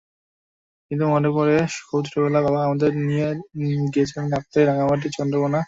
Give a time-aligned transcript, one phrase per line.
[0.91, 1.55] কিন্তু মনে পড়ে,
[1.89, 3.27] খুব ছোটবেলায় বাবা আমাদের নিয়ে
[3.93, 5.59] গিয়েছিলেন কাপ্তাই, রাঙামাটি, চন্দ্রঘোনা।